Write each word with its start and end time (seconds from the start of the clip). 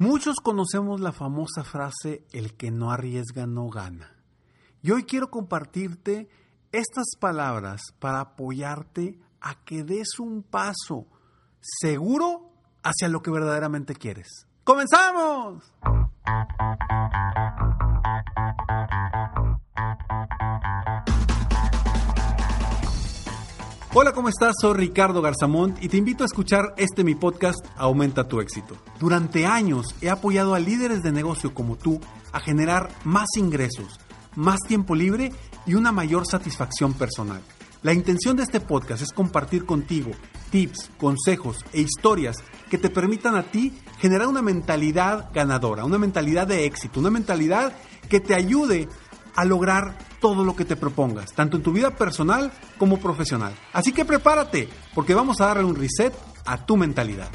Muchos 0.00 0.36
conocemos 0.42 1.02
la 1.02 1.12
famosa 1.12 1.62
frase 1.62 2.24
el 2.32 2.54
que 2.54 2.70
no 2.70 2.90
arriesga 2.90 3.46
no 3.46 3.68
gana. 3.68 4.16
Y 4.80 4.92
hoy 4.92 5.04
quiero 5.04 5.28
compartirte 5.28 6.30
estas 6.72 7.04
palabras 7.20 7.82
para 7.98 8.20
apoyarte 8.20 9.18
a 9.42 9.62
que 9.62 9.84
des 9.84 10.18
un 10.18 10.42
paso 10.42 11.04
seguro 11.60 12.50
hacia 12.82 13.10
lo 13.10 13.20
que 13.20 13.30
verdaderamente 13.30 13.94
quieres. 13.94 14.46
¡Comenzamos! 14.64 15.70
Hola, 23.92 24.12
¿cómo 24.12 24.28
estás? 24.28 24.54
Soy 24.60 24.74
Ricardo 24.74 25.20
Garzamont 25.20 25.82
y 25.82 25.88
te 25.88 25.96
invito 25.96 26.22
a 26.22 26.26
escuchar 26.26 26.74
este 26.76 27.02
mi 27.02 27.16
podcast 27.16 27.58
Aumenta 27.76 28.28
tu 28.28 28.40
éxito. 28.40 28.76
Durante 29.00 29.46
años 29.46 29.96
he 30.00 30.08
apoyado 30.08 30.54
a 30.54 30.60
líderes 30.60 31.02
de 31.02 31.10
negocio 31.10 31.52
como 31.52 31.74
tú 31.74 32.00
a 32.30 32.38
generar 32.38 32.88
más 33.02 33.26
ingresos, 33.36 33.98
más 34.36 34.60
tiempo 34.60 34.94
libre 34.94 35.32
y 35.66 35.74
una 35.74 35.90
mayor 35.90 36.24
satisfacción 36.24 36.94
personal. 36.94 37.42
La 37.82 37.92
intención 37.92 38.36
de 38.36 38.44
este 38.44 38.60
podcast 38.60 39.02
es 39.02 39.12
compartir 39.12 39.66
contigo 39.66 40.12
tips, 40.50 40.92
consejos 40.96 41.64
e 41.72 41.80
historias 41.80 42.36
que 42.70 42.78
te 42.78 42.90
permitan 42.90 43.34
a 43.34 43.42
ti 43.42 43.76
generar 43.98 44.28
una 44.28 44.40
mentalidad 44.40 45.30
ganadora, 45.34 45.84
una 45.84 45.98
mentalidad 45.98 46.46
de 46.46 46.64
éxito, 46.64 47.00
una 47.00 47.10
mentalidad 47.10 47.72
que 48.08 48.20
te 48.20 48.36
ayude 48.36 48.88
a 49.34 49.44
lograr 49.44 49.98
todo 50.20 50.44
lo 50.44 50.54
que 50.54 50.64
te 50.64 50.76
propongas, 50.76 51.32
tanto 51.32 51.56
en 51.56 51.62
tu 51.62 51.72
vida 51.72 51.90
personal 51.90 52.52
como 52.78 52.98
profesional. 52.98 53.54
Así 53.72 53.92
que 53.92 54.04
prepárate, 54.04 54.68
porque 54.94 55.14
vamos 55.14 55.40
a 55.40 55.46
darle 55.46 55.64
un 55.64 55.74
reset 55.74 56.14
a 56.46 56.64
tu 56.64 56.76
mentalidad. 56.76 57.30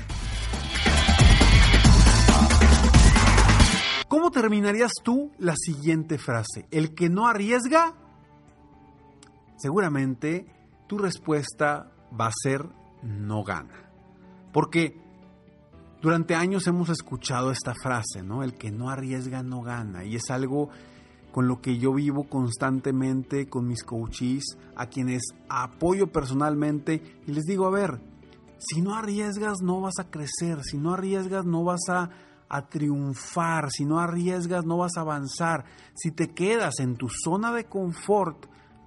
¿Cómo 4.07 4.31
terminarías 4.31 4.91
tú 5.03 5.31
la 5.39 5.55
siguiente 5.57 6.17
frase? 6.17 6.67
El 6.71 6.93
que 6.93 7.09
no 7.09 7.27
arriesga, 7.27 7.93
seguramente 9.57 10.45
tu 10.87 10.97
respuesta 10.97 11.91
va 12.17 12.27
a 12.27 12.31
ser 12.31 12.65
no 13.01 13.43
gana. 13.43 13.89
Porque 14.53 15.01
durante 16.01 16.35
años 16.35 16.67
hemos 16.67 16.89
escuchado 16.89 17.51
esta 17.51 17.73
frase, 17.73 18.21
¿no? 18.23 18.43
El 18.43 18.53
que 18.53 18.71
no 18.71 18.89
arriesga 18.89 19.43
no 19.43 19.61
gana. 19.61 20.05
Y 20.05 20.15
es 20.15 20.29
algo 20.29 20.69
con 21.35 21.49
lo 21.49 21.59
que 21.59 21.77
yo 21.77 21.93
vivo 21.93 22.29
constantemente 22.29 23.49
con 23.49 23.67
mis 23.67 23.83
coaches, 23.83 24.57
a 24.77 24.85
quienes 24.85 25.21
apoyo 25.49 26.07
personalmente 26.07 27.19
y 27.27 27.33
les 27.33 27.43
digo, 27.43 27.65
a 27.65 27.71
ver, 27.71 27.99
si 28.57 28.81
no 28.81 28.95
arriesgas 28.95 29.61
no 29.61 29.81
vas 29.81 29.99
a 29.99 30.09
crecer, 30.09 30.63
si 30.63 30.77
no 30.77 30.93
arriesgas 30.93 31.43
no 31.43 31.65
vas 31.65 31.89
a, 31.89 32.09
a 32.47 32.69
triunfar, 32.69 33.69
si 33.69 33.83
no 33.83 33.99
arriesgas 33.99 34.63
no 34.63 34.77
vas 34.77 34.95
a 34.95 35.01
avanzar, 35.01 35.65
si 35.93 36.11
te 36.11 36.29
quedas 36.29 36.79
en 36.79 36.95
tu 36.95 37.09
zona 37.09 37.51
de 37.51 37.65
confort, 37.65 38.45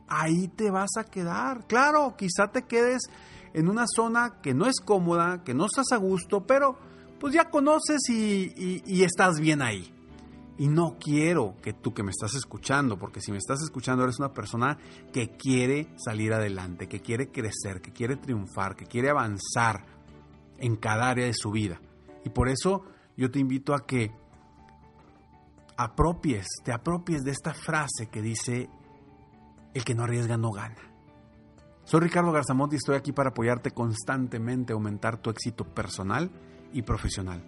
ahí 0.09 0.49
te 0.49 0.71
vas 0.71 0.97
a 0.97 1.05
quedar. 1.05 1.67
Claro, 1.67 2.15
quizá 2.17 2.51
te 2.51 2.63
quedes 2.63 3.03
en 3.53 3.69
una 3.69 3.85
zona 3.87 4.41
que 4.41 4.55
no 4.55 4.65
es 4.65 4.81
cómoda, 4.81 5.45
que 5.45 5.53
no 5.53 5.67
estás 5.67 5.93
a 5.93 5.99
gusto, 5.99 6.47
pero 6.47 6.79
pues 7.21 7.35
ya 7.35 7.51
conoces 7.51 8.09
y, 8.09 8.83
y 8.87 9.03
estás 9.03 9.39
bien 9.39 9.61
ahí. 9.61 9.98
Y 10.59 10.69
no 10.69 10.97
quiero 10.98 11.55
que 11.62 11.73
tú 11.73 11.95
que 11.95 12.03
me 12.03 12.11
estás 12.11 12.34
escuchando, 12.34 12.98
porque 12.98 13.20
si 13.20 13.31
me 13.31 13.39
estás 13.39 13.62
escuchando 13.62 14.03
eres 14.03 14.19
una 14.19 14.34
persona 14.34 14.77
que 15.12 15.37
quiere 15.37 15.89
salir 15.97 16.33
adelante, 16.33 16.89
que 16.89 17.01
quiere 17.01 17.31
crecer, 17.31 17.81
que 17.81 17.92
quiere 17.92 18.17
triunfar, 18.17 18.75
que 18.75 18.86
quiere 18.86 19.09
avanzar 19.09 19.86
en 20.59 20.77
cada 20.77 21.09
área 21.09 21.27
de 21.27 21.34
su 21.34 21.53
vida. 21.53 21.81
Y 22.25 22.31
por 22.31 22.48
eso 22.48 22.84
yo 23.17 23.31
te 23.31 23.39
invito 23.39 23.73
a 23.73 23.86
que 23.86 24.11
apropies, 25.77 26.47
te 26.64 26.73
apropies 26.73 27.23
de 27.23 27.31
esta 27.31 27.55
frase 27.55 28.09
que 28.11 28.20
dice, 28.20 28.69
el 29.75 29.84
que 29.84 29.95
no 29.95 30.03
arriesga 30.03 30.36
no 30.36 30.51
gana. 30.51 30.77
Soy 31.85 32.01
Ricardo 32.01 32.33
Garzamont 32.33 32.73
y 32.73 32.77
estoy 32.77 32.96
aquí 32.96 33.13
para 33.13 33.30
apoyarte 33.30 33.70
constantemente 33.70 34.73
a 34.73 34.75
aumentar 34.75 35.23
tu 35.23 35.30
éxito 35.30 35.64
personal 35.64 36.30
y 36.73 36.83
profesional. 36.83 37.42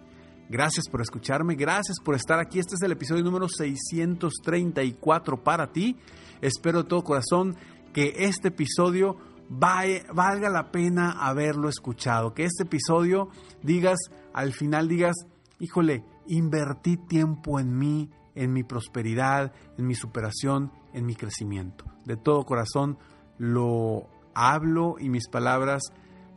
Gracias 0.49 0.89
por 0.89 1.01
escucharme, 1.01 1.55
gracias 1.55 1.97
por 2.03 2.15
estar 2.15 2.39
aquí. 2.39 2.59
Este 2.59 2.75
es 2.75 2.81
el 2.81 2.91
episodio 2.91 3.23
número 3.23 3.47
634 3.47 5.43
para 5.43 5.71
ti. 5.71 5.97
Espero 6.41 6.83
de 6.83 6.89
todo 6.89 7.03
corazón 7.03 7.55
que 7.93 8.13
este 8.17 8.49
episodio 8.49 9.17
valga 9.49 10.49
la 10.49 10.71
pena 10.71 11.11
haberlo 11.11 11.69
escuchado. 11.69 12.33
Que 12.33 12.45
este 12.45 12.63
episodio 12.63 13.29
digas, 13.61 13.97
al 14.33 14.53
final 14.53 14.87
digas, 14.87 15.15
híjole, 15.59 16.03
invertí 16.27 16.97
tiempo 16.97 17.59
en 17.59 17.77
mí, 17.77 18.09
en 18.35 18.53
mi 18.53 18.63
prosperidad, 18.63 19.53
en 19.77 19.87
mi 19.87 19.95
superación, 19.95 20.71
en 20.93 21.05
mi 21.05 21.15
crecimiento. 21.15 21.85
De 22.05 22.17
todo 22.17 22.45
corazón 22.45 22.97
lo 23.37 24.09
hablo 24.33 24.95
y 24.99 25.09
mis 25.09 25.27
palabras 25.27 25.81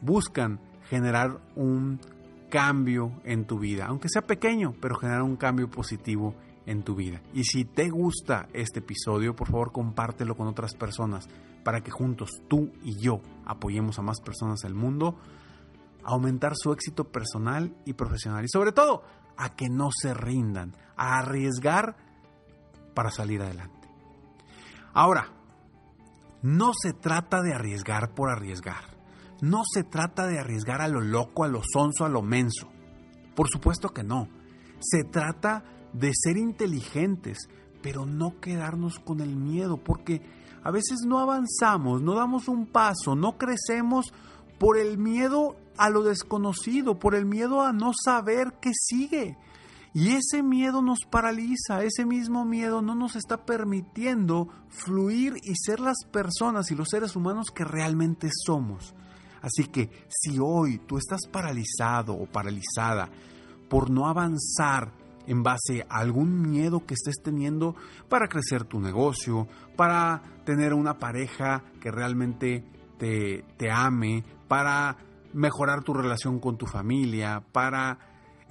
buscan 0.00 0.60
generar 0.88 1.40
un 1.56 2.00
cambio 2.54 3.20
en 3.24 3.46
tu 3.46 3.58
vida, 3.58 3.86
aunque 3.86 4.08
sea 4.08 4.22
pequeño, 4.22 4.76
pero 4.80 4.94
generar 4.94 5.22
un 5.22 5.34
cambio 5.34 5.68
positivo 5.68 6.36
en 6.66 6.84
tu 6.84 6.94
vida. 6.94 7.20
Y 7.32 7.42
si 7.42 7.64
te 7.64 7.90
gusta 7.90 8.46
este 8.52 8.78
episodio, 8.78 9.34
por 9.34 9.48
favor 9.48 9.72
compártelo 9.72 10.36
con 10.36 10.46
otras 10.46 10.72
personas 10.76 11.28
para 11.64 11.80
que 11.80 11.90
juntos 11.90 12.30
tú 12.46 12.70
y 12.84 12.96
yo 13.00 13.20
apoyemos 13.44 13.98
a 13.98 14.02
más 14.02 14.20
personas 14.20 14.60
del 14.60 14.72
mundo 14.72 15.18
a 16.04 16.12
aumentar 16.12 16.52
su 16.54 16.72
éxito 16.72 17.10
personal 17.10 17.74
y 17.84 17.94
profesional 17.94 18.44
y 18.44 18.48
sobre 18.48 18.70
todo 18.70 19.02
a 19.36 19.56
que 19.56 19.68
no 19.68 19.88
se 19.90 20.14
rindan, 20.14 20.76
a 20.96 21.18
arriesgar 21.18 21.96
para 22.94 23.10
salir 23.10 23.42
adelante. 23.42 23.88
Ahora, 24.92 25.26
no 26.40 26.70
se 26.80 26.92
trata 26.92 27.42
de 27.42 27.52
arriesgar 27.52 28.14
por 28.14 28.30
arriesgar. 28.30 28.93
No 29.40 29.62
se 29.64 29.84
trata 29.84 30.26
de 30.26 30.38
arriesgar 30.38 30.80
a 30.80 30.88
lo 30.88 31.00
loco, 31.00 31.44
a 31.44 31.48
lo 31.48 31.62
sonso, 31.62 32.04
a 32.04 32.08
lo 32.08 32.22
menso. 32.22 32.68
Por 33.34 33.48
supuesto 33.48 33.88
que 33.88 34.02
no. 34.02 34.28
Se 34.80 35.04
trata 35.04 35.64
de 35.92 36.12
ser 36.14 36.36
inteligentes, 36.36 37.48
pero 37.82 38.06
no 38.06 38.40
quedarnos 38.40 38.98
con 38.98 39.20
el 39.20 39.36
miedo, 39.36 39.76
porque 39.76 40.22
a 40.62 40.70
veces 40.70 41.00
no 41.06 41.18
avanzamos, 41.18 42.02
no 42.02 42.14
damos 42.14 42.48
un 42.48 42.66
paso, 42.66 43.14
no 43.14 43.36
crecemos 43.36 44.12
por 44.58 44.78
el 44.78 44.98
miedo 44.98 45.56
a 45.76 45.90
lo 45.90 46.02
desconocido, 46.02 46.98
por 46.98 47.14
el 47.14 47.26
miedo 47.26 47.62
a 47.62 47.72
no 47.72 47.92
saber 47.92 48.54
qué 48.60 48.72
sigue. 48.74 49.36
Y 49.92 50.10
ese 50.10 50.42
miedo 50.42 50.82
nos 50.82 51.00
paraliza, 51.08 51.84
ese 51.84 52.04
mismo 52.04 52.44
miedo 52.44 52.82
no 52.82 52.96
nos 52.96 53.14
está 53.14 53.44
permitiendo 53.44 54.48
fluir 54.68 55.34
y 55.42 55.54
ser 55.54 55.78
las 55.78 55.98
personas 56.10 56.70
y 56.70 56.74
los 56.74 56.88
seres 56.88 57.14
humanos 57.14 57.52
que 57.54 57.64
realmente 57.64 58.28
somos. 58.44 58.94
Así 59.44 59.66
que 59.66 59.90
si 60.08 60.38
hoy 60.40 60.78
tú 60.78 60.96
estás 60.96 61.26
paralizado 61.30 62.14
o 62.14 62.24
paralizada 62.24 63.10
por 63.68 63.90
no 63.90 64.08
avanzar 64.08 64.90
en 65.26 65.42
base 65.42 65.84
a 65.90 65.98
algún 65.98 66.40
miedo 66.50 66.86
que 66.86 66.94
estés 66.94 67.16
teniendo 67.22 67.76
para 68.08 68.26
crecer 68.28 68.64
tu 68.64 68.80
negocio, 68.80 69.46
para 69.76 70.22
tener 70.46 70.72
una 70.72 70.98
pareja 70.98 71.62
que 71.78 71.90
realmente 71.90 72.64
te, 72.98 73.44
te 73.58 73.70
ame, 73.70 74.24
para 74.48 74.96
mejorar 75.34 75.82
tu 75.82 75.92
relación 75.92 76.40
con 76.40 76.56
tu 76.56 76.64
familia, 76.64 77.42
para 77.52 77.98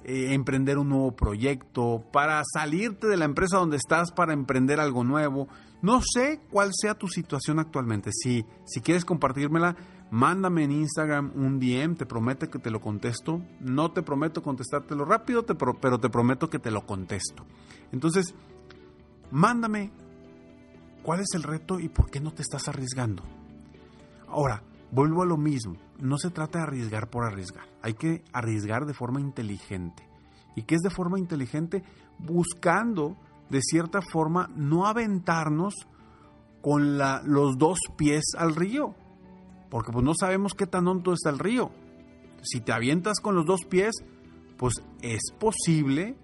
eh, 0.04 0.32
emprender 0.32 0.78
un 0.78 0.90
nuevo 0.90 1.10
proyecto, 1.16 2.04
para 2.12 2.40
salirte 2.44 3.08
de 3.08 3.16
la 3.16 3.24
empresa 3.24 3.56
donde 3.56 3.78
estás 3.78 4.12
para 4.12 4.32
emprender 4.32 4.78
algo 4.78 5.02
nuevo. 5.02 5.48
No 5.82 6.02
sé 6.02 6.40
cuál 6.52 6.70
sea 6.72 6.94
tu 6.94 7.08
situación 7.08 7.58
actualmente. 7.58 8.10
Si, 8.12 8.44
si 8.64 8.80
quieres 8.80 9.04
compartírmela, 9.04 9.76
mándame 10.10 10.64
en 10.64 10.72
Instagram 10.72 11.32
un 11.34 11.58
DM, 11.58 11.96
te 11.96 12.06
prometo 12.06 12.50
que 12.50 12.58
te 12.58 12.70
lo 12.70 12.80
contesto. 12.80 13.40
No 13.60 13.90
te 13.92 14.02
prometo 14.02 14.42
contestártelo 14.42 15.04
rápido, 15.04 15.44
pero 15.44 15.98
te 15.98 16.08
prometo 16.08 16.48
que 16.48 16.58
te 16.58 16.70
lo 16.70 16.86
contesto. 16.86 17.44
Entonces, 17.92 18.34
mándame 19.30 19.90
cuál 21.02 21.20
es 21.20 21.28
el 21.34 21.42
reto 21.42 21.80
y 21.80 21.88
por 21.88 22.10
qué 22.10 22.20
no 22.20 22.32
te 22.32 22.42
estás 22.42 22.68
arriesgando. 22.68 23.22
Ahora, 24.28 24.62
vuelvo 24.90 25.22
a 25.22 25.26
lo 25.26 25.36
mismo. 25.36 25.76
No 25.98 26.18
se 26.18 26.30
trata 26.30 26.58
de 26.58 26.64
arriesgar 26.64 27.08
por 27.08 27.24
arriesgar. 27.24 27.66
Hay 27.82 27.94
que 27.94 28.24
arriesgar 28.32 28.86
de 28.86 28.94
forma 28.94 29.20
inteligente. 29.20 30.08
¿Y 30.56 30.62
qué 30.62 30.76
es 30.76 30.80
de 30.82 30.90
forma 30.90 31.18
inteligente? 31.18 31.82
Buscando, 32.18 33.16
de 33.50 33.60
cierta 33.60 34.00
forma, 34.00 34.48
no 34.54 34.86
aventarnos 34.86 35.74
con 36.62 36.98
los 36.98 37.58
dos 37.58 37.78
pies 37.96 38.24
al 38.38 38.54
río 38.54 38.94
porque 39.70 39.92
pues 39.92 40.04
no 40.04 40.12
sabemos 40.18 40.54
qué 40.54 40.66
tan 40.66 40.86
hondo 40.86 41.12
está 41.12 41.30
el 41.30 41.38
río. 41.38 41.70
Si 42.42 42.60
te 42.60 42.72
avientas 42.72 43.20
con 43.20 43.34
los 43.34 43.46
dos 43.46 43.64
pies, 43.64 43.92
pues 44.56 44.74
es 45.02 45.32
posible 45.38 46.16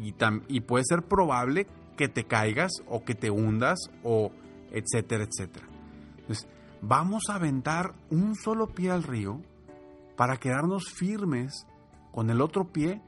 y, 0.00 0.60
puede 0.60 0.84
ser 0.84 1.02
probable 1.02 1.66
que 1.96 2.08
te 2.08 2.24
caigas 2.24 2.70
o 2.86 3.04
que 3.04 3.14
te 3.14 3.30
hundas 3.30 3.78
o 4.04 4.30
etcétera, 4.70 5.24
etcétera. 5.24 5.66
Entonces, 6.18 6.46
vamos 6.82 7.24
a 7.30 7.34
aventar 7.34 7.94
un 8.10 8.34
solo 8.36 8.68
pie 8.68 8.90
al 8.90 9.02
río 9.02 9.40
para 10.16 10.36
quedarnos 10.36 10.92
firmes 10.92 11.66
con 12.12 12.30
el 12.30 12.40
otro 12.40 12.72
pie 12.72 13.00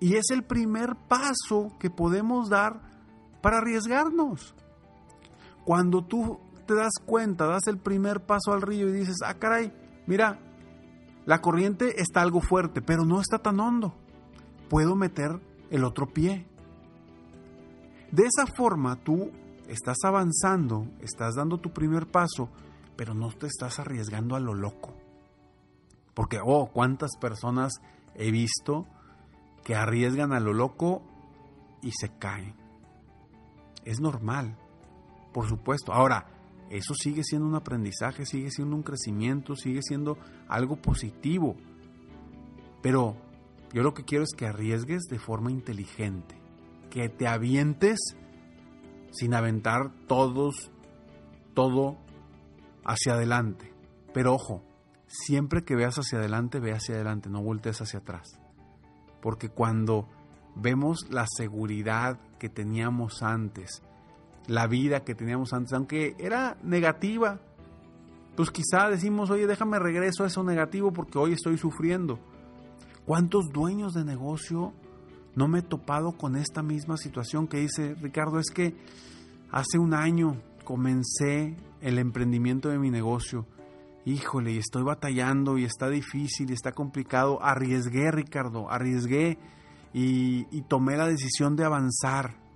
Y 0.00 0.14
es 0.14 0.30
el 0.30 0.44
primer 0.44 0.94
paso 1.08 1.76
que 1.80 1.90
podemos 1.90 2.48
dar 2.48 2.80
para 3.42 3.58
arriesgarnos. 3.58 4.54
Cuando 5.64 6.04
tú 6.04 6.38
te 6.68 6.74
das 6.74 6.92
cuenta, 7.02 7.46
das 7.46 7.66
el 7.66 7.78
primer 7.78 8.26
paso 8.26 8.52
al 8.52 8.60
río 8.60 8.90
y 8.90 8.92
dices, 8.92 9.16
ah, 9.24 9.38
caray, 9.38 9.72
mira, 10.06 10.38
la 11.24 11.40
corriente 11.40 12.02
está 12.02 12.20
algo 12.20 12.42
fuerte, 12.42 12.82
pero 12.82 13.06
no 13.06 13.22
está 13.22 13.38
tan 13.38 13.58
hondo. 13.58 13.94
Puedo 14.68 14.94
meter 14.94 15.40
el 15.70 15.82
otro 15.82 16.12
pie. 16.12 16.46
De 18.12 18.24
esa 18.26 18.46
forma 18.46 18.96
tú 18.96 19.30
estás 19.66 19.96
avanzando, 20.04 20.86
estás 21.00 21.36
dando 21.36 21.56
tu 21.56 21.72
primer 21.72 22.06
paso, 22.06 22.50
pero 22.96 23.14
no 23.14 23.30
te 23.30 23.46
estás 23.46 23.78
arriesgando 23.78 24.36
a 24.36 24.40
lo 24.40 24.52
loco. 24.52 24.94
Porque, 26.12 26.38
oh, 26.44 26.70
cuántas 26.70 27.16
personas 27.18 27.72
he 28.14 28.30
visto 28.30 28.86
que 29.64 29.74
arriesgan 29.74 30.34
a 30.34 30.40
lo 30.40 30.52
loco 30.52 31.02
y 31.80 31.92
se 31.92 32.10
caen. 32.18 32.54
Es 33.86 34.00
normal, 34.00 34.54
por 35.32 35.48
supuesto. 35.48 35.94
Ahora, 35.94 36.26
eso 36.70 36.94
sigue 36.94 37.24
siendo 37.24 37.46
un 37.46 37.54
aprendizaje, 37.54 38.26
sigue 38.26 38.50
siendo 38.50 38.76
un 38.76 38.82
crecimiento, 38.82 39.56
sigue 39.56 39.82
siendo 39.82 40.18
algo 40.48 40.76
positivo. 40.76 41.56
Pero 42.82 43.16
yo 43.72 43.82
lo 43.82 43.94
que 43.94 44.04
quiero 44.04 44.24
es 44.24 44.34
que 44.36 44.46
arriesgues 44.46 45.04
de 45.10 45.18
forma 45.18 45.50
inteligente, 45.50 46.36
que 46.90 47.08
te 47.08 47.26
avientes 47.26 47.98
sin 49.10 49.34
aventar 49.34 49.90
todos, 50.06 50.70
todo 51.54 51.96
hacia 52.84 53.14
adelante. 53.14 53.72
Pero 54.12 54.34
ojo, 54.34 54.62
siempre 55.06 55.64
que 55.64 55.76
veas 55.76 55.96
hacia 55.96 56.18
adelante, 56.18 56.60
ve 56.60 56.72
hacia 56.72 56.94
adelante, 56.94 57.30
no 57.30 57.42
voltees 57.42 57.80
hacia 57.80 58.00
atrás. 58.00 58.40
Porque 59.20 59.48
cuando 59.48 60.08
vemos 60.54 61.06
la 61.10 61.26
seguridad 61.26 62.18
que 62.38 62.48
teníamos 62.48 63.22
antes, 63.22 63.82
la 64.48 64.66
vida 64.66 65.04
que 65.04 65.14
teníamos 65.14 65.52
antes, 65.52 65.72
aunque 65.74 66.16
era 66.18 66.56
negativa, 66.62 67.38
pues 68.34 68.50
quizá 68.50 68.88
decimos, 68.88 69.30
oye, 69.30 69.46
déjame 69.46 69.78
regreso 69.78 70.24
a 70.24 70.26
eso 70.26 70.42
negativo 70.42 70.92
porque 70.92 71.18
hoy 71.18 71.32
estoy 71.32 71.58
sufriendo. 71.58 72.18
¿Cuántos 73.04 73.50
dueños 73.52 73.94
de 73.94 74.04
negocio 74.04 74.72
no 75.34 75.48
me 75.48 75.60
he 75.60 75.62
topado 75.62 76.12
con 76.12 76.34
esta 76.34 76.62
misma 76.62 76.96
situación 76.96 77.46
que 77.46 77.58
dice 77.58 77.94
Ricardo? 78.00 78.38
Es 78.38 78.50
que 78.50 78.74
hace 79.50 79.78
un 79.78 79.92
año 79.92 80.40
comencé 80.64 81.56
el 81.80 81.98
emprendimiento 81.98 82.70
de 82.70 82.78
mi 82.78 82.90
negocio. 82.90 83.46
Híjole, 84.06 84.52
y 84.52 84.58
estoy 84.58 84.82
batallando 84.82 85.58
y 85.58 85.64
está 85.64 85.90
difícil 85.90 86.50
y 86.50 86.54
está 86.54 86.72
complicado. 86.72 87.42
Arriesgué, 87.42 88.10
Ricardo, 88.10 88.70
arriesgué 88.70 89.38
y, 89.92 90.46
y 90.56 90.62
tomé 90.62 90.96
la 90.96 91.06
decisión 91.06 91.56
de 91.56 91.64
avanzar. 91.64 92.47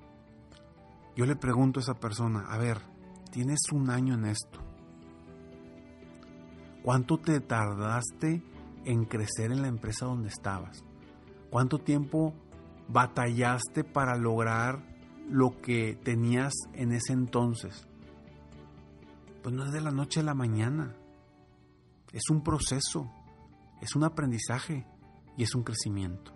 Yo 1.14 1.26
le 1.26 1.36
pregunto 1.36 1.80
a 1.80 1.82
esa 1.82 1.94
persona, 1.94 2.46
a 2.48 2.56
ver, 2.56 2.78
tienes 3.30 3.60
un 3.72 3.90
año 3.90 4.14
en 4.14 4.24
esto. 4.26 4.60
¿Cuánto 6.82 7.18
te 7.18 7.40
tardaste 7.40 8.42
en 8.84 9.04
crecer 9.04 9.52
en 9.52 9.62
la 9.62 9.68
empresa 9.68 10.06
donde 10.06 10.28
estabas? 10.28 10.84
¿Cuánto 11.50 11.78
tiempo 11.78 12.34
batallaste 12.88 13.84
para 13.84 14.16
lograr 14.16 14.82
lo 15.28 15.60
que 15.60 15.96
tenías 16.02 16.54
en 16.72 16.92
ese 16.92 17.12
entonces? 17.12 17.86
Pues 19.42 19.54
no 19.54 19.66
es 19.66 19.72
de 19.72 19.80
la 19.82 19.90
noche 19.90 20.20
a 20.20 20.24
la 20.24 20.34
mañana. 20.34 20.96
Es 22.12 22.30
un 22.30 22.42
proceso, 22.42 23.10
es 23.80 23.94
un 23.94 24.04
aprendizaje 24.04 24.86
y 25.36 25.42
es 25.42 25.54
un 25.54 25.62
crecimiento. 25.62 26.32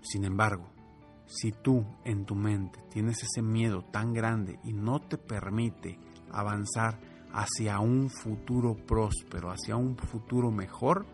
Sin 0.00 0.24
embargo, 0.24 0.72
si 1.32 1.50
tú 1.50 1.84
en 2.04 2.26
tu 2.26 2.34
mente 2.34 2.78
tienes 2.90 3.22
ese 3.22 3.40
miedo 3.40 3.82
tan 3.90 4.12
grande 4.12 4.58
y 4.64 4.74
no 4.74 5.00
te 5.00 5.16
permite 5.16 5.98
avanzar 6.30 7.00
hacia 7.32 7.80
un 7.80 8.10
futuro 8.10 8.76
próspero, 8.76 9.50
hacia 9.50 9.76
un 9.76 9.96
futuro 9.96 10.50
mejor, 10.50 11.06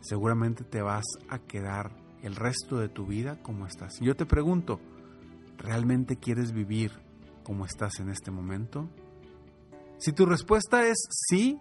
seguramente 0.00 0.64
te 0.64 0.80
vas 0.80 1.04
a 1.28 1.38
quedar 1.38 1.94
el 2.22 2.34
resto 2.34 2.78
de 2.78 2.88
tu 2.88 3.06
vida 3.06 3.42
como 3.42 3.66
estás. 3.66 3.98
Yo 4.00 4.16
te 4.16 4.24
pregunto, 4.24 4.80
¿realmente 5.58 6.16
quieres 6.16 6.52
vivir 6.52 6.92
como 7.44 7.66
estás 7.66 8.00
en 8.00 8.08
este 8.08 8.30
momento? 8.30 8.88
Si 9.98 10.12
tu 10.12 10.24
respuesta 10.24 10.86
es 10.86 10.96
sí, 11.10 11.58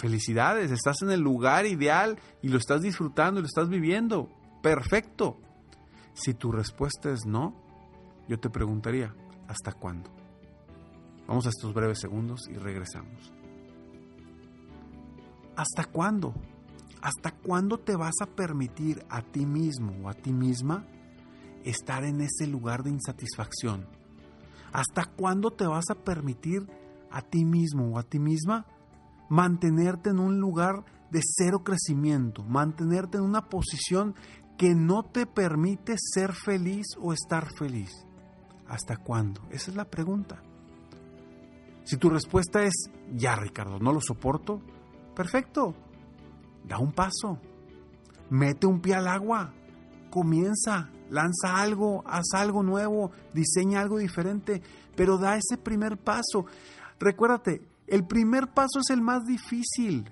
felicidades, 0.00 0.72
estás 0.72 1.02
en 1.02 1.10
el 1.10 1.20
lugar 1.20 1.64
ideal 1.66 2.18
y 2.42 2.48
lo 2.48 2.58
estás 2.58 2.82
disfrutando 2.82 3.38
y 3.38 3.42
lo 3.42 3.46
estás 3.46 3.68
viviendo. 3.68 4.28
Perfecto. 4.62 5.40
Si 6.14 6.34
tu 6.34 6.52
respuesta 6.52 7.10
es 7.10 7.26
no, 7.26 7.54
yo 8.28 8.38
te 8.38 8.50
preguntaría, 8.50 9.14
¿hasta 9.46 9.72
cuándo? 9.72 10.10
Vamos 11.26 11.46
a 11.46 11.50
estos 11.50 11.74
breves 11.74 12.00
segundos 12.00 12.48
y 12.48 12.54
regresamos. 12.54 13.32
¿Hasta 15.56 15.84
cuándo? 15.84 16.34
¿Hasta 17.02 17.32
cuándo 17.32 17.78
te 17.78 17.96
vas 17.96 18.14
a 18.22 18.26
permitir 18.26 19.04
a 19.08 19.22
ti 19.22 19.46
mismo 19.46 19.92
o 20.04 20.08
a 20.08 20.14
ti 20.14 20.32
misma 20.32 20.86
estar 21.64 22.04
en 22.04 22.20
ese 22.20 22.46
lugar 22.46 22.82
de 22.82 22.90
insatisfacción? 22.90 23.86
¿Hasta 24.72 25.04
cuándo 25.04 25.50
te 25.50 25.66
vas 25.66 25.90
a 25.90 25.96
permitir 25.96 26.66
a 27.10 27.22
ti 27.22 27.44
mismo 27.44 27.92
o 27.92 27.98
a 27.98 28.02
ti 28.02 28.18
misma 28.18 28.66
mantenerte 29.28 30.10
en 30.10 30.18
un 30.18 30.40
lugar 30.40 30.84
de 31.10 31.20
cero 31.22 31.62
crecimiento, 31.64 32.42
mantenerte 32.44 33.18
en 33.18 33.24
una 33.24 33.48
posición 33.48 34.14
que 34.58 34.74
no 34.74 35.04
te 35.04 35.24
permite 35.24 35.94
ser 35.96 36.34
feliz 36.34 36.88
o 37.00 37.12
estar 37.12 37.48
feliz. 37.56 37.90
¿Hasta 38.66 38.96
cuándo? 38.96 39.40
Esa 39.50 39.70
es 39.70 39.76
la 39.76 39.86
pregunta. 39.86 40.42
Si 41.84 41.96
tu 41.96 42.10
respuesta 42.10 42.64
es, 42.64 42.74
ya 43.14 43.36
Ricardo, 43.36 43.78
no 43.78 43.92
lo 43.92 44.00
soporto, 44.00 44.60
perfecto, 45.14 45.74
da 46.64 46.78
un 46.78 46.92
paso, 46.92 47.38
mete 48.28 48.66
un 48.66 48.80
pie 48.80 48.96
al 48.96 49.06
agua, 49.06 49.54
comienza, 50.10 50.90
lanza 51.08 51.56
algo, 51.56 52.02
haz 52.06 52.34
algo 52.34 52.62
nuevo, 52.62 53.12
diseña 53.32 53.80
algo 53.80 53.98
diferente, 53.98 54.60
pero 54.96 55.16
da 55.18 55.36
ese 55.36 55.56
primer 55.56 55.96
paso. 55.96 56.46
Recuérdate, 56.98 57.62
el 57.86 58.04
primer 58.06 58.48
paso 58.48 58.80
es 58.80 58.90
el 58.90 59.00
más 59.00 59.24
difícil. 59.24 60.10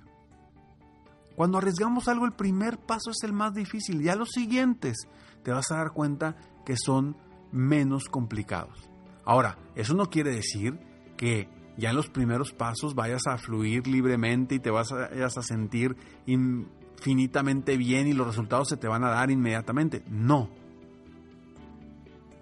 Cuando 1.36 1.58
arriesgamos 1.58 2.08
algo, 2.08 2.24
el 2.24 2.32
primer 2.32 2.78
paso 2.78 3.10
es 3.10 3.22
el 3.22 3.32
más 3.32 3.52
difícil. 3.52 4.02
Ya 4.02 4.16
los 4.16 4.30
siguientes 4.30 4.96
te 5.42 5.52
vas 5.52 5.70
a 5.70 5.76
dar 5.76 5.92
cuenta 5.92 6.36
que 6.64 6.76
son 6.76 7.16
menos 7.52 8.06
complicados. 8.06 8.88
Ahora, 9.24 9.58
eso 9.74 9.94
no 9.94 10.08
quiere 10.08 10.30
decir 10.30 10.78
que 11.16 11.48
ya 11.76 11.90
en 11.90 11.96
los 11.96 12.08
primeros 12.08 12.52
pasos 12.52 12.94
vayas 12.94 13.26
a 13.26 13.36
fluir 13.36 13.86
libremente 13.86 14.54
y 14.54 14.60
te 14.60 14.70
vas 14.70 14.90
a, 14.92 15.08
vayas 15.08 15.36
a 15.36 15.42
sentir 15.42 15.96
infinitamente 16.26 17.76
bien 17.76 18.06
y 18.06 18.14
los 18.14 18.26
resultados 18.26 18.68
se 18.68 18.76
te 18.76 18.88
van 18.88 19.04
a 19.04 19.10
dar 19.10 19.30
inmediatamente. 19.30 20.02
No. 20.08 20.48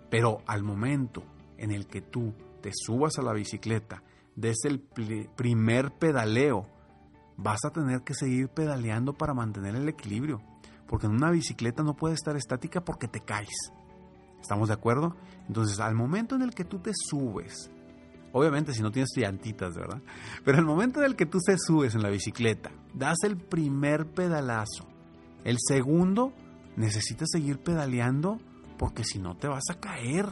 Pero 0.08 0.42
al 0.46 0.62
momento 0.62 1.24
en 1.58 1.72
el 1.72 1.86
que 1.86 2.00
tú 2.00 2.32
te 2.60 2.70
subas 2.72 3.18
a 3.18 3.22
la 3.22 3.32
bicicleta, 3.32 4.02
des 4.36 4.64
el 4.64 4.80
primer 4.80 5.92
pedaleo, 5.92 6.66
vas 7.36 7.64
a 7.64 7.70
tener 7.70 8.02
que 8.02 8.14
seguir 8.14 8.48
pedaleando 8.48 9.12
para 9.12 9.34
mantener 9.34 9.74
el 9.74 9.88
equilibrio. 9.88 10.40
Porque 10.86 11.06
en 11.06 11.12
una 11.12 11.30
bicicleta 11.30 11.82
no 11.82 11.94
puede 11.94 12.14
estar 12.14 12.36
estática 12.36 12.84
porque 12.84 13.08
te 13.08 13.20
caes. 13.20 13.72
¿Estamos 14.40 14.68
de 14.68 14.74
acuerdo? 14.74 15.16
Entonces, 15.48 15.80
al 15.80 15.94
momento 15.94 16.34
en 16.34 16.42
el 16.42 16.54
que 16.54 16.64
tú 16.64 16.78
te 16.78 16.92
subes, 16.94 17.70
obviamente 18.32 18.74
si 18.74 18.82
no 18.82 18.90
tienes 18.90 19.10
llantitas, 19.16 19.74
¿verdad? 19.74 20.02
Pero 20.44 20.58
al 20.58 20.66
momento 20.66 21.00
en 21.00 21.06
el 21.06 21.16
que 21.16 21.26
tú 21.26 21.38
te 21.38 21.56
subes 21.58 21.94
en 21.94 22.02
la 22.02 22.10
bicicleta, 22.10 22.70
das 22.92 23.18
el 23.24 23.38
primer 23.38 24.06
pedalazo. 24.06 24.86
El 25.44 25.56
segundo, 25.58 26.32
necesitas 26.76 27.28
seguir 27.30 27.58
pedaleando 27.58 28.38
porque 28.78 29.04
si 29.04 29.18
no 29.18 29.36
te 29.36 29.48
vas 29.48 29.64
a 29.70 29.80
caer. 29.80 30.26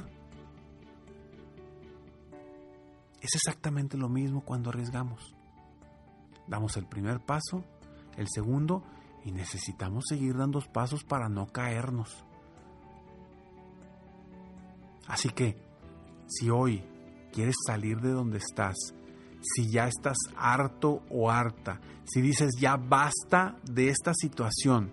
Es 3.21 3.35
exactamente 3.35 3.97
lo 3.97 4.09
mismo 4.09 4.43
cuando 4.45 4.71
arriesgamos. 4.71 5.35
Damos 6.47 6.77
el 6.77 6.87
primer 6.87 7.21
paso, 7.21 7.65
el 8.17 8.29
segundo, 8.29 8.83
y 9.25 9.33
necesitamos 9.33 10.05
seguir 10.09 10.37
dando 10.37 10.61
pasos 10.73 11.05
para 11.05 11.29
no 11.29 11.47
caernos. 11.47 12.25
Así 15.07 15.29
que, 15.31 15.57
si 16.27 16.51
hoy 16.51 16.85
quieres 17.33 17.57
salir 17.67 18.01
de 18.01 18.11
donde 18.11 18.39
estás, 18.39 18.77
si 19.41 19.71
ya 19.71 19.87
estás 19.87 20.17
harto 20.37 21.03
o 21.11 21.31
harta, 21.31 21.81
si 22.05 22.21
dices 22.21 22.53
ya 22.59 22.77
basta 22.77 23.57
de 23.65 23.89
esta 23.89 24.13
situación, 24.15 24.93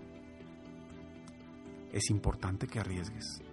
es 1.92 2.10
importante 2.10 2.66
que 2.66 2.80
arriesgues. 2.80 3.49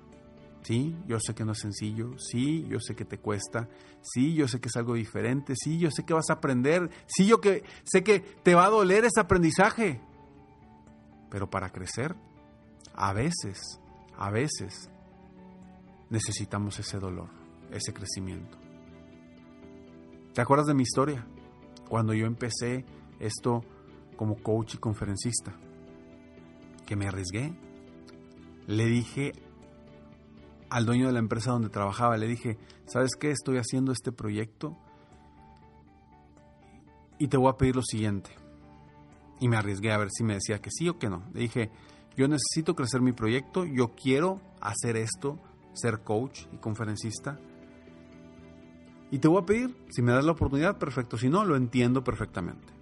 Sí, 0.67 0.97
yo 1.07 1.17
sé 1.21 1.33
que 1.33 1.45
no 1.45 1.53
es 1.53 1.59
sencillo, 1.59 2.19
sí, 2.19 2.65
yo 2.67 2.81
sé 2.81 2.93
que 2.93 3.05
te 3.05 3.19
cuesta, 3.19 3.69
sí, 4.01 4.33
yo 4.33 4.49
sé 4.49 4.59
que 4.59 4.67
es 4.67 4.75
algo 4.75 4.95
diferente, 4.95 5.53
sí, 5.55 5.77
yo 5.77 5.89
sé 5.91 6.03
que 6.03 6.13
vas 6.13 6.29
a 6.29 6.33
aprender, 6.33 6.89
sí, 7.05 7.25
yo 7.25 7.39
que 7.39 7.63
sé 7.85 8.03
que 8.03 8.19
te 8.19 8.53
va 8.53 8.65
a 8.65 8.69
doler 8.69 9.05
ese 9.05 9.21
aprendizaje. 9.21 10.01
Pero 11.29 11.49
para 11.49 11.69
crecer 11.69 12.17
a 12.95 13.13
veces, 13.13 13.79
a 14.17 14.29
veces 14.29 14.89
necesitamos 16.09 16.77
ese 16.79 16.99
dolor, 16.99 17.29
ese 17.71 17.93
crecimiento. 17.93 18.57
¿Te 20.33 20.41
acuerdas 20.41 20.67
de 20.67 20.73
mi 20.73 20.83
historia? 20.83 21.25
Cuando 21.87 22.13
yo 22.13 22.25
empecé 22.25 22.83
esto 23.21 23.63
como 24.17 24.35
coach 24.43 24.73
y 24.73 24.79
conferencista, 24.79 25.53
que 26.85 26.97
me 26.97 27.07
arriesgué, 27.07 27.57
le 28.65 28.85
dije 28.87 29.31
al 30.69 30.85
dueño 30.85 31.07
de 31.07 31.13
la 31.13 31.19
empresa 31.19 31.51
donde 31.51 31.69
trabajaba, 31.69 32.17
le 32.17 32.27
dije, 32.27 32.57
¿sabes 32.85 33.11
qué? 33.19 33.31
Estoy 33.31 33.57
haciendo 33.57 33.91
este 33.91 34.11
proyecto 34.11 34.77
y 37.19 37.27
te 37.27 37.37
voy 37.37 37.49
a 37.49 37.57
pedir 37.57 37.75
lo 37.75 37.83
siguiente. 37.83 38.29
Y 39.39 39.47
me 39.47 39.57
arriesgué 39.57 39.91
a 39.91 39.97
ver 39.97 40.09
si 40.11 40.23
me 40.23 40.33
decía 40.33 40.59
que 40.59 40.71
sí 40.71 40.89
o 40.89 40.97
que 40.97 41.09
no. 41.09 41.23
Le 41.33 41.41
dije, 41.41 41.71
yo 42.15 42.27
necesito 42.27 42.75
crecer 42.75 43.01
mi 43.01 43.13
proyecto, 43.13 43.65
yo 43.65 43.93
quiero 43.95 44.41
hacer 44.59 44.97
esto, 44.97 45.39
ser 45.73 45.99
coach 46.03 46.45
y 46.51 46.57
conferencista. 46.57 47.39
Y 49.11 49.19
te 49.19 49.27
voy 49.27 49.41
a 49.41 49.45
pedir, 49.45 49.75
si 49.89 50.01
me 50.01 50.11
das 50.11 50.25
la 50.25 50.33
oportunidad, 50.33 50.77
perfecto. 50.77 51.17
Si 51.17 51.29
no, 51.29 51.45
lo 51.45 51.55
entiendo 51.55 52.03
perfectamente. 52.03 52.73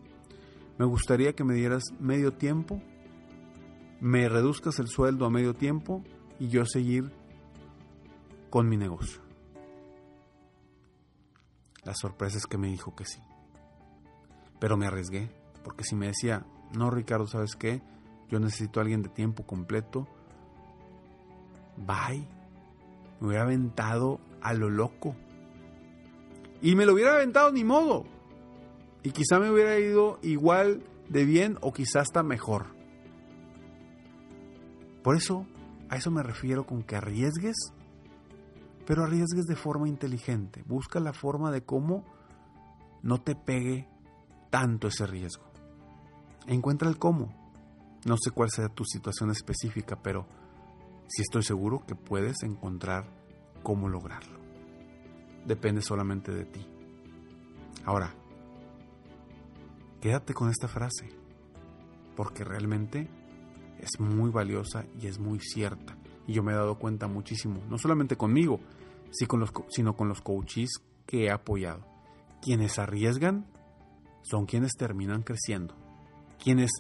Me 0.78 0.86
gustaría 0.86 1.34
que 1.34 1.44
me 1.44 1.54
dieras 1.54 1.84
medio 2.00 2.34
tiempo, 2.34 2.82
me 4.02 4.28
reduzcas 4.28 4.80
el 4.80 4.88
sueldo 4.88 5.26
a 5.26 5.30
medio 5.30 5.54
tiempo 5.54 6.04
y 6.40 6.48
yo 6.48 6.66
seguir 6.66 7.12
con 8.56 8.70
mi 8.70 8.78
negocio. 8.78 9.20
La 11.84 11.94
sorpresa 11.94 12.38
es 12.38 12.48
que 12.48 12.58
me 12.58 12.70
dijo 12.70 12.96
que 12.96 13.04
sí. 13.04 13.20
Pero 14.62 14.78
me 14.78 14.88
arriesgué, 14.88 15.30
porque 15.62 15.84
si 15.84 15.94
me 15.94 16.08
decía, 16.08 16.46
no 16.72 16.90
Ricardo, 16.90 17.28
¿sabes 17.28 17.58
qué? 17.58 17.82
Yo 18.30 18.40
necesito 18.40 18.80
a 18.80 18.84
alguien 18.84 19.02
de 19.02 19.10
tiempo 19.10 19.46
completo. 19.46 20.08
Bye. 21.76 22.26
Me 23.20 23.28
hubiera 23.28 23.44
aventado 23.44 24.22
a 24.42 24.54
lo 24.54 24.70
loco. 24.70 25.18
Y 26.62 26.78
me 26.78 26.86
lo 26.86 26.94
hubiera 26.94 27.16
aventado 27.16 27.52
ni 27.52 27.66
modo. 27.66 28.06
Y 29.04 29.12
quizá 29.12 29.38
me 29.38 29.52
hubiera 29.52 29.78
ido 29.78 30.18
igual 30.22 30.82
de 31.10 31.26
bien 31.26 31.58
o 31.60 31.74
quizá 31.74 32.00
hasta 32.00 32.24
mejor. 32.24 32.68
Por 35.04 35.18
eso, 35.18 35.46
a 35.90 35.98
eso 35.98 36.10
me 36.10 36.24
refiero 36.24 36.66
con 36.66 36.84
que 36.84 36.96
arriesgues, 36.96 37.58
pero 38.86 39.04
arriesgues 39.04 39.46
de 39.46 39.56
forma 39.56 39.88
inteligente. 39.88 40.64
Busca 40.66 41.00
la 41.00 41.14
forma 41.14 41.52
de 41.52 41.64
cómo 41.64 42.06
no 43.02 43.22
te 43.22 43.36
pegue 43.36 43.88
tanto 44.50 44.88
ese 44.88 45.06
riesgo. 45.06 45.44
Encuentra 46.48 46.90
el 46.90 46.98
cómo. 46.98 47.34
No 48.06 48.16
sé 48.18 48.32
cuál 48.32 48.50
sea 48.52 48.70
tu 48.70 48.86
situación 48.86 49.32
específica, 49.32 50.02
pero 50.02 50.28
sí 51.08 51.22
estoy 51.22 51.44
seguro 51.44 51.84
que 51.88 51.96
puedes 51.96 52.44
encontrar 52.44 53.06
cómo 53.64 53.90
lograrlo. 53.90 54.40
Depende 55.46 55.82
solamente 55.82 56.32
de 56.32 56.46
ti. 56.46 56.66
Ahora, 57.84 58.14
quédate 60.02 60.34
con 60.34 60.50
esta 60.50 60.68
frase, 60.68 61.10
porque 62.16 62.44
realmente 62.44 63.10
es 63.80 64.00
muy 64.00 64.30
valiosa 64.30 64.86
y 65.00 65.08
es 65.08 65.20
muy 65.20 65.40
cierta. 65.40 65.98
Y 66.28 66.34
yo 66.34 66.44
me 66.44 66.54
he 66.54 66.56
dado 66.56 66.80
cuenta 66.80 67.08
muchísimo, 67.08 67.62
no 67.70 67.78
solamente 67.78 68.16
conmigo, 68.16 68.60
sino 69.12 69.96
con 69.96 70.10
los 70.10 70.22
coaches 70.22 70.82
que 71.06 71.26
he 71.26 71.32
apoyado. 71.32 71.86
Quienes 72.42 72.80
arriesgan 72.80 73.46
son 74.24 74.46
quienes 74.46 74.74
terminan 74.74 75.24
creciendo. 75.24 75.76
Quienes 76.44 76.72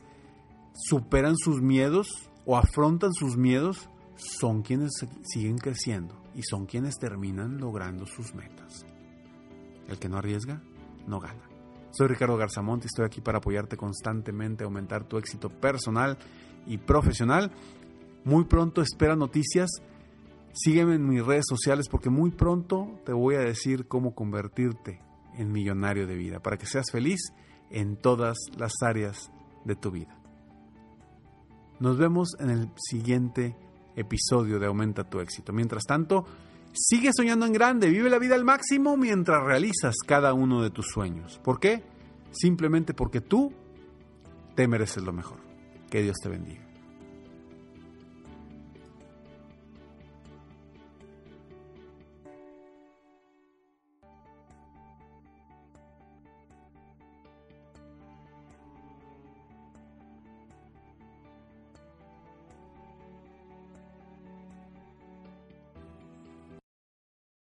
superan 0.73 1.37
sus 1.37 1.61
miedos 1.61 2.29
o 2.45 2.57
afrontan 2.57 3.13
sus 3.13 3.37
miedos 3.37 3.89
son 4.15 4.61
quienes 4.61 4.91
siguen 5.23 5.57
creciendo 5.57 6.15
y 6.35 6.43
son 6.43 6.65
quienes 6.65 6.97
terminan 6.97 7.57
logrando 7.57 8.05
sus 8.05 8.33
metas. 8.33 8.85
El 9.87 9.99
que 9.99 10.09
no 10.09 10.17
arriesga, 10.17 10.61
no 11.07 11.19
gana. 11.19 11.49
Soy 11.91 12.07
Ricardo 12.07 12.35
Garzamont 12.35 12.83
y 12.83 12.87
estoy 12.87 13.05
aquí 13.05 13.21
para 13.21 13.37
apoyarte 13.37 13.77
constantemente 13.77 14.63
aumentar 14.63 15.05
tu 15.05 15.17
éxito 15.17 15.49
personal 15.49 16.17
y 16.65 16.77
profesional. 16.77 17.51
Muy 18.25 18.45
pronto 18.45 18.81
espera 18.81 19.15
noticias. 19.15 19.69
Sígueme 20.55 20.95
en 20.95 21.05
mis 21.05 21.23
redes 21.23 21.45
sociales 21.49 21.89
porque 21.89 22.09
muy 22.09 22.31
pronto 22.31 23.01
te 23.05 23.11
voy 23.11 23.35
a 23.35 23.39
decir 23.39 23.87
cómo 23.87 24.15
convertirte 24.15 25.01
en 25.37 25.51
millonario 25.51 26.07
de 26.07 26.15
vida 26.15 26.39
para 26.39 26.57
que 26.57 26.65
seas 26.65 26.91
feliz 26.91 27.19
en 27.69 27.97
todas 27.97 28.37
las 28.57 28.71
áreas 28.81 29.31
de 29.65 29.75
tu 29.75 29.91
vida. 29.91 30.17
Nos 31.81 31.97
vemos 31.97 32.37
en 32.39 32.51
el 32.51 32.69
siguiente 32.77 33.57
episodio 33.97 34.57
de 34.57 34.67
Aumenta 34.67 35.09
tu 35.09 35.19
éxito. 35.19 35.51
Mientras 35.51 35.83
tanto, 35.83 36.25
sigue 36.73 37.09
soñando 37.13 37.45
en 37.45 37.51
grande, 37.51 37.89
vive 37.89 38.09
la 38.09 38.17
vida 38.17 38.35
al 38.35 38.45
máximo 38.45 38.95
mientras 38.95 39.43
realizas 39.43 39.95
cada 40.07 40.33
uno 40.33 40.63
de 40.63 40.69
tus 40.69 40.87
sueños. 40.87 41.37
¿Por 41.43 41.59
qué? 41.59 41.83
Simplemente 42.31 42.93
porque 42.93 43.19
tú 43.19 43.51
te 44.55 44.69
mereces 44.69 45.03
lo 45.03 45.11
mejor. 45.11 45.39
Que 45.89 46.01
Dios 46.01 46.15
te 46.23 46.29
bendiga. 46.29 46.64